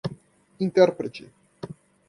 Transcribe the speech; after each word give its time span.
intérprete 0.59 1.29